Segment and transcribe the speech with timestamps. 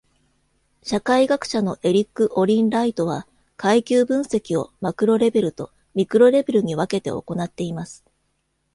[0.81, 8.03] 社会学者のエリック・オリン・ライトは、階級分析をマクロ・レベルとミクロレベルに分けて行っています。